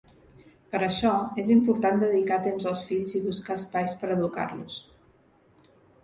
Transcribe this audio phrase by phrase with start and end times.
[0.75, 1.09] Per això,
[1.41, 4.79] és important dedicar temps als fills i buscar espais per educar-los.